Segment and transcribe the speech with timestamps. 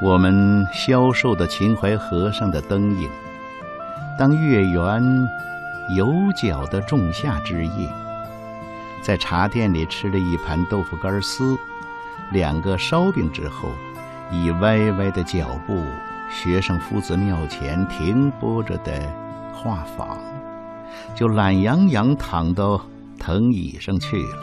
[0.00, 3.10] 我们消瘦的秦淮河上的灯影。
[4.16, 5.02] 当月圆
[5.96, 7.88] 有角的仲夏之夜，
[9.02, 11.58] 在茶店里吃了一盘豆腐干丝，
[12.30, 13.68] 两个烧饼之后，
[14.30, 15.82] 以歪歪的脚步
[16.30, 18.92] 学生夫子庙前停泊着的
[19.52, 20.16] 画舫，
[21.16, 22.80] 就懒洋洋躺到
[23.18, 24.40] 藤椅上去了。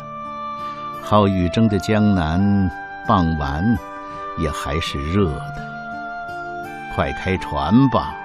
[1.01, 2.69] 好雨争的江南
[3.07, 3.77] 傍晚。
[4.37, 5.61] 也还是热的，
[6.93, 8.15] 快开船吧！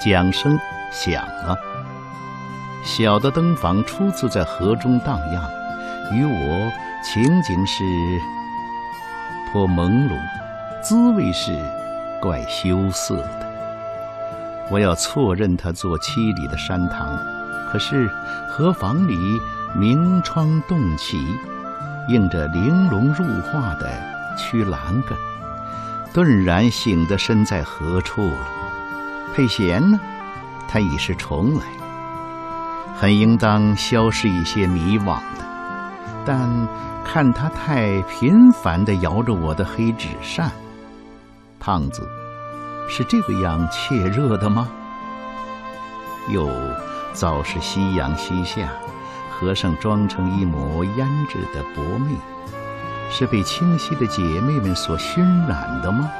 [0.00, 0.58] 桨声
[0.90, 1.56] 响了，
[2.84, 5.44] 小的灯房初次在河中荡漾，
[6.12, 6.72] 与我
[7.04, 7.84] 情景是
[9.52, 10.18] 颇朦胧，
[10.82, 11.56] 滋味是
[12.20, 13.52] 怪羞涩的。
[14.70, 17.16] 我要错认它做七里的山塘，
[17.70, 18.08] 可是
[18.48, 19.16] 河房里
[19.74, 21.16] 明窗洞起，
[22.08, 23.88] 映着玲珑入画的。
[24.36, 25.16] 曲栏杆，
[26.12, 28.46] 顿然醒得身在何处了？
[29.34, 29.98] 佩弦呢？
[30.68, 31.62] 他已是重来，
[32.98, 35.44] 很应当消失一些迷惘的。
[36.24, 36.48] 但
[37.04, 40.50] 看他太频繁地摇着我的黑纸扇，
[41.58, 42.08] 胖子
[42.88, 44.68] 是这个样怯热的吗？
[46.28, 46.48] 又
[47.12, 48.68] 早是夕阳西下，
[49.30, 52.14] 和尚装成一抹胭脂的薄媚。
[53.12, 56.10] 是被清晰的姐妹们所熏染的吗？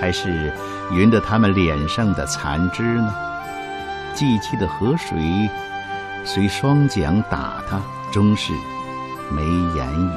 [0.00, 0.52] 还是
[0.92, 3.12] 匀得他们脸上的残枝呢？
[4.14, 5.50] 寂寂的河水
[6.24, 7.80] 随双桨打它，
[8.12, 8.52] 终是
[9.30, 9.42] 没
[9.76, 10.10] 言语。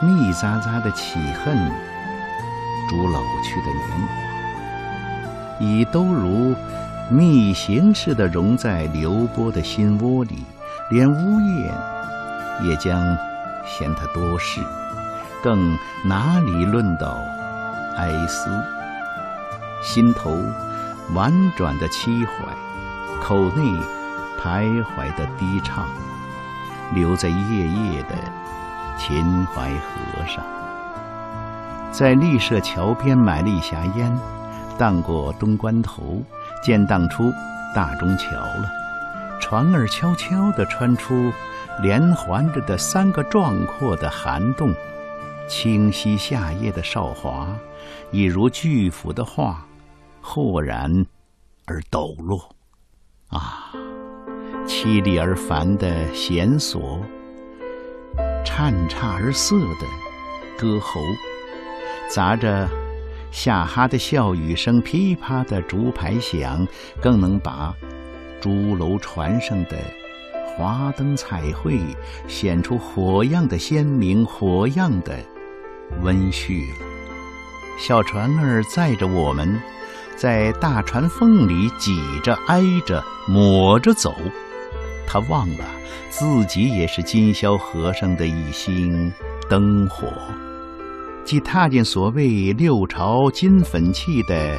[0.00, 1.58] 密匝匝的起恨，
[2.88, 6.54] 逐老去的年华，已都如
[7.10, 10.44] 密行似的融在流波的心窝里，
[10.90, 11.74] 连呜咽
[12.62, 13.16] 也将
[13.66, 14.60] 嫌它多事。
[15.42, 17.18] 更哪里论到
[17.96, 18.50] 哀思？
[19.82, 20.36] 心头
[21.14, 22.32] 婉转的凄怀，
[23.22, 23.62] 口内
[24.40, 25.86] 徘徊的低唱，
[26.94, 28.14] 留在夜夜的
[28.98, 30.44] 秦淮河上。
[31.90, 34.18] 在丽舍桥边买了一匣烟，
[34.76, 36.22] 荡过东关头，
[36.62, 37.32] 见荡出
[37.74, 38.68] 大中桥了。
[39.40, 41.32] 船儿悄悄地穿出
[41.80, 44.74] 连环着的三个壮阔的涵洞。
[45.48, 47.48] 清溪夏夜的韶华，
[48.10, 49.66] 已如巨幅的画，
[50.20, 51.06] 豁然
[51.64, 52.54] 而抖落。
[53.28, 53.72] 啊，
[54.66, 57.00] 凄厉而繁的弦索，
[58.44, 59.86] 颤颤而涩的
[60.58, 61.00] 歌喉，
[62.10, 62.68] 杂着
[63.30, 66.66] 夏哈的笑语声，噼啪的竹排响，
[67.00, 67.74] 更能把
[68.38, 69.78] 朱楼船上的
[70.46, 71.80] 华灯彩绘
[72.26, 75.18] 显出火样的鲜明，火样的。
[76.02, 76.76] 温煦了，
[77.78, 79.60] 小船儿载着我们，
[80.16, 84.14] 在大船缝里挤着、挨着、抹着走。
[85.06, 85.64] 他忘了
[86.10, 89.12] 自己也是今宵河上的一星
[89.48, 90.12] 灯火，
[91.24, 94.58] 即踏进所谓六朝金粉砌的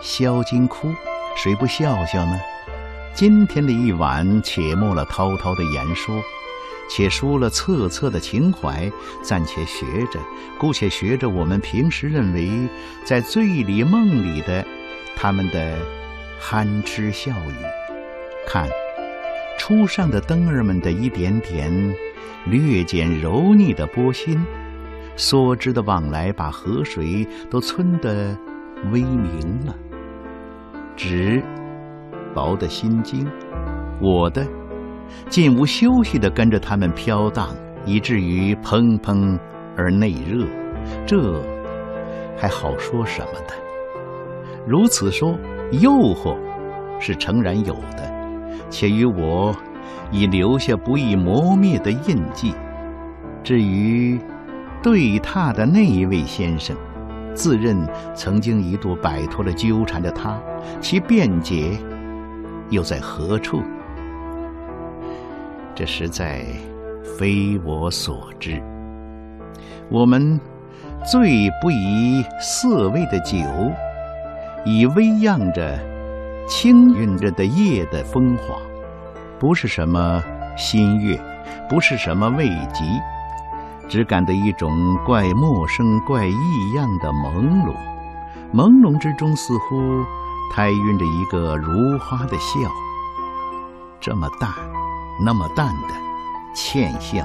[0.00, 0.94] 销金窟，
[1.36, 2.38] 谁不笑笑呢？
[3.12, 6.22] 今天的一晚，且没了滔滔的言说。
[6.92, 8.90] 且输了恻恻的情怀，
[9.22, 10.18] 暂且学着，
[10.58, 12.50] 姑且学着我们平时认为
[13.04, 14.66] 在醉里梦里的
[15.16, 15.78] 他们的
[16.40, 17.54] 憨痴笑语。
[18.44, 18.68] 看，
[19.56, 21.94] 初上的灯儿们的一点点
[22.46, 24.44] 略减柔腻的波心，
[25.16, 28.36] 梭织的往来，把河水都皴得
[28.90, 29.76] 微明了。
[30.96, 31.40] 纸，
[32.34, 33.30] 薄的心经，
[34.00, 34.44] 我的。
[35.28, 37.48] 进无休息地跟着他们飘荡，
[37.84, 39.38] 以至于砰砰
[39.76, 40.46] 而内热，
[41.06, 41.42] 这
[42.36, 43.54] 还好说什么的？
[44.66, 45.36] 如此说，
[45.72, 46.36] 诱惑
[46.98, 48.12] 是诚然有的，
[48.68, 49.54] 且与我
[50.10, 52.54] 已留下不易磨灭的印记。
[53.42, 54.20] 至于
[54.82, 56.76] 对榻的那一位先生，
[57.34, 57.76] 自认
[58.14, 60.38] 曾经一度摆脱了纠缠的他，
[60.80, 61.78] 其辩解
[62.68, 63.62] 又在何处？
[65.80, 66.44] 这实在
[67.16, 68.62] 非我所知。
[69.88, 70.38] 我们
[71.10, 73.38] 最不以色味的酒，
[74.66, 75.78] 以微漾着、
[76.46, 78.56] 轻韵着的夜的风华，
[79.38, 80.22] 不是什么
[80.54, 81.18] 新月，
[81.66, 82.84] 不是什么慰藉，
[83.88, 84.70] 只感得一种
[85.06, 87.74] 怪陌生、怪异样的朦胧。
[88.52, 90.04] 朦胧之中，似乎
[90.52, 92.70] 胎晕着一个如花的笑，
[93.98, 94.50] 这么淡。
[95.24, 95.94] 那么淡的
[96.54, 97.24] 欠笑，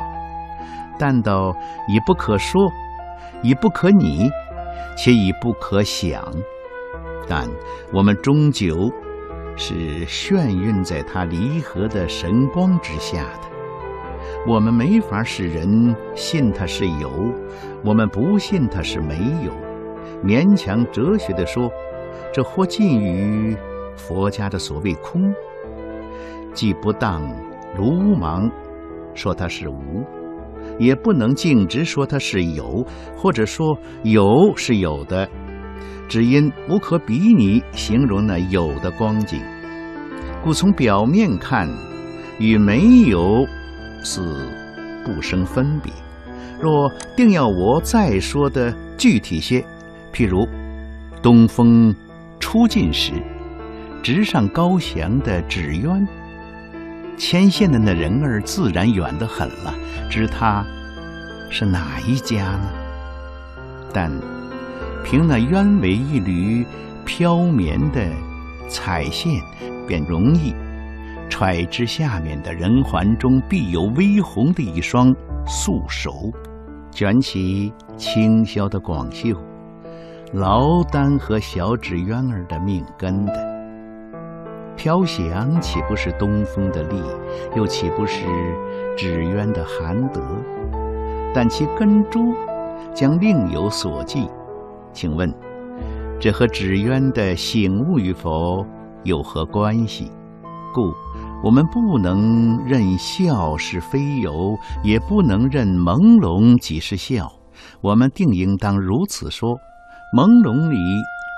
[0.97, 1.56] 淡到
[1.88, 2.71] 已不可说，
[3.42, 4.30] 已不可拟，
[4.97, 6.24] 且已不可想。
[7.27, 7.50] 但
[7.92, 8.92] 我们终究
[9.56, 13.50] 是眩晕在它离合的神光之下的。
[14.47, 17.09] 我们没法使人信它是有，
[17.83, 19.51] 我们不信它是没有。
[20.24, 21.71] 勉强哲学地说，
[22.31, 23.57] 这或近于
[23.95, 25.33] 佛家的所谓空，
[26.53, 27.24] 既不当
[27.77, 28.50] 鲁莽
[29.13, 30.04] 说它是无，
[30.80, 32.86] 也不能径直说它是有，
[33.18, 35.27] 或者说有是有的。
[36.07, 39.42] 只因无可比拟形容那有的光景，
[40.44, 41.68] 故从表面看，
[42.38, 43.45] 与没有
[44.04, 44.21] 似
[45.04, 45.92] 不生分别。
[46.62, 49.66] 若定要我再说的具体些，
[50.13, 50.48] 譬如
[51.21, 51.94] 东风
[52.39, 53.12] 初进时，
[54.04, 56.07] 直上高翔的纸鸢，
[57.17, 59.73] 牵线的那人儿自然远得很了，
[60.09, 60.65] 知他
[61.50, 62.69] 是哪一家呢？
[63.94, 64.12] 但。
[65.07, 66.65] 凭那鸢尾一缕
[67.06, 68.09] 飘绵的
[68.67, 69.39] 彩线，
[69.88, 70.51] 便容易
[71.29, 75.13] 揣知下面的人环中必有微红的一双
[75.45, 76.31] 素手，
[76.89, 79.39] 卷起轻飘的广袖，
[80.33, 83.55] 劳丹和小纸鸢儿的命根的。
[84.75, 87.01] 飘翔岂不是东风的力，
[87.56, 88.25] 又岂不是
[88.98, 90.22] 纸鸢的含德？
[91.33, 92.33] 但其根株
[92.94, 94.30] 将另有所寄。
[94.94, 95.33] 请问，
[96.19, 98.66] 这和纸鸢的醒悟与否
[99.04, 100.12] 有何关系？
[100.74, 100.94] 故
[101.44, 107.31] 我们不能认笑是非由，也不能认朦胧即是笑。
[107.81, 109.57] 我们定应当如此说：
[110.16, 110.78] 朦胧里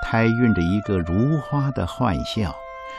[0.04, 2.52] 胎孕着一个如花的幻笑，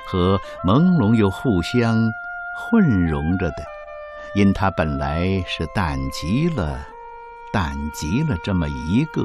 [0.09, 2.11] 和朦胧又互相
[2.57, 3.57] 混融着的，
[4.33, 6.79] 因它本来是淡极了，
[7.53, 9.23] 淡极了这么一个。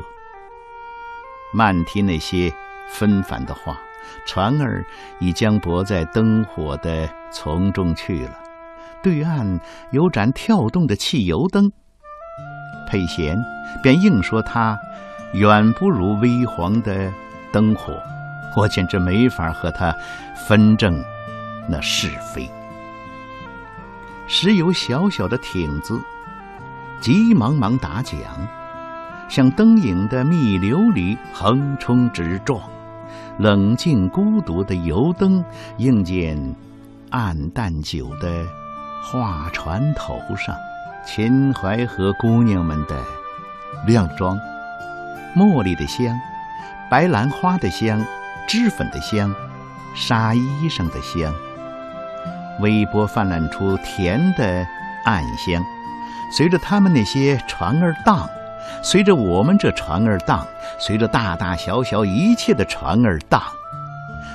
[1.54, 2.52] 漫听那些
[2.86, 3.78] 纷繁的话，
[4.26, 4.84] 船儿
[5.20, 8.38] 已将泊在灯火的丛中去了。
[9.02, 9.58] 对岸
[9.90, 11.72] 有盏跳动的汽油灯，
[12.86, 13.38] 佩贤
[13.82, 14.78] 便硬说它
[15.32, 17.10] 远不如微黄的
[17.50, 17.98] 灯火。
[18.56, 19.94] 我简直没法和他
[20.46, 21.02] 分正
[21.68, 22.48] 那是非。
[24.26, 26.00] 时有小小的艇子，
[27.00, 28.18] 急忙忙打桨。
[29.26, 32.60] 向灯影的密流里横冲直撞，
[33.38, 35.42] 冷静孤独的油灯
[35.78, 36.38] 映见
[37.10, 38.46] 暗淡酒的
[39.02, 40.54] 画船头上，
[41.06, 43.02] 秦淮河姑娘们的
[43.86, 44.38] 靓妆，
[45.34, 46.14] 茉莉的香，
[46.90, 48.04] 白兰花的香，
[48.46, 49.34] 脂粉的香，
[49.94, 51.32] 纱衣裳的香，
[52.60, 54.66] 微波泛滥出甜的
[55.04, 55.62] 暗香，
[56.30, 58.28] 随着他们那些船儿荡。
[58.82, 60.46] 随着我们这船儿荡，
[60.78, 63.42] 随着大大小小一切的船儿荡，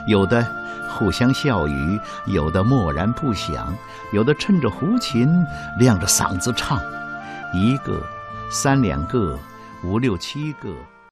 [0.08, 0.46] 有的
[0.90, 3.74] 互相笑语，有的默然不响，
[4.12, 5.46] 有的趁着胡琴
[5.78, 6.80] 亮着嗓子唱，
[7.54, 8.02] 一个、
[8.52, 9.38] 三两个、
[9.84, 10.70] 五六七个。